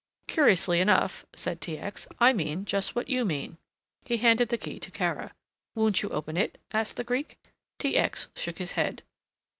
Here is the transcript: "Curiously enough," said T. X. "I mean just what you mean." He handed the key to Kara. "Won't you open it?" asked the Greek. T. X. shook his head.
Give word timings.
"Curiously 0.25 0.81
enough," 0.81 1.27
said 1.35 1.61
T. 1.61 1.77
X. 1.77 2.07
"I 2.17 2.33
mean 2.33 2.65
just 2.65 2.95
what 2.95 3.07
you 3.07 3.23
mean." 3.23 3.59
He 4.03 4.17
handed 4.17 4.49
the 4.49 4.57
key 4.57 4.79
to 4.79 4.89
Kara. 4.89 5.35
"Won't 5.75 6.01
you 6.01 6.09
open 6.09 6.37
it?" 6.37 6.57
asked 6.73 6.95
the 6.97 7.03
Greek. 7.03 7.37
T. 7.77 7.95
X. 7.95 8.27
shook 8.35 8.57
his 8.57 8.71
head. 8.71 9.03